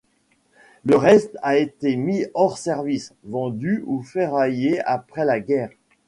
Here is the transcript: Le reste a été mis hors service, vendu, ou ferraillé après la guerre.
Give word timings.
Le 0.83 0.95
reste 0.95 1.37
a 1.43 1.57
été 1.57 1.95
mis 1.95 2.25
hors 2.33 2.57
service, 2.57 3.13
vendu, 3.23 3.83
ou 3.85 4.01
ferraillé 4.01 4.79
après 4.81 5.25
la 5.25 5.39
guerre. 5.39 5.69